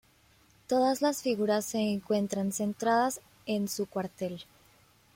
[0.65, 4.45] Todas las figuras se encuentran centradas en su cuartel.